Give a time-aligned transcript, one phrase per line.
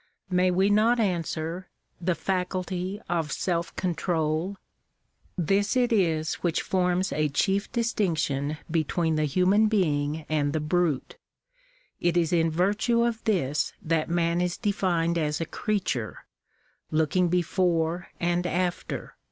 [0.31, 1.69] May we not answer—
[2.01, 4.57] the faculty of self control?
[5.37, 11.17] This it is which forms a chief distinction between the human being and the brute.
[11.99, 16.25] It is in virtue of this that man is defined as a creature"
[16.89, 19.13] looking before and after."